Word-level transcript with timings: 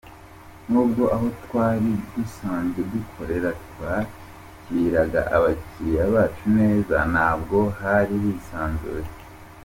Nubwo 0.71 1.03
aho 1.15 1.27
twari 1.43 1.89
dusanzwe 2.13 2.79
dukorera 2.93 3.49
twakiraga 3.67 5.21
abakiliya 5.35 6.03
bacu 6.13 6.45
neza 6.59 6.95
ntabwo 7.13 7.57
hari 7.79 8.15
hisanzuye. 8.23 9.07